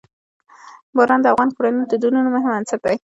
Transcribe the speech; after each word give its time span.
باران 0.95 1.19
د 1.21 1.27
افغان 1.33 1.49
کورنیو 1.55 1.89
د 1.91 1.93
دودونو 2.01 2.29
مهم 2.35 2.51
عنصر 2.57 2.79
دی. 2.85 2.95